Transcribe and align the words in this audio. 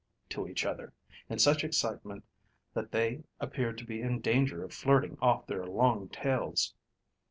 to 0.29 0.47
each 0.47 0.65
other, 0.65 0.93
in 1.29 1.37
such 1.37 1.63
excitement 1.63 2.23
that 2.73 2.91
they 2.91 3.21
appeared 3.39 3.77
to 3.77 3.85
be 3.85 4.01
in 4.01 4.19
danger 4.19 4.63
of 4.63 4.73
flirting 4.73 5.15
off 5.21 5.45
their 5.45 5.63
long 5.63 6.09
tails. 6.09 6.73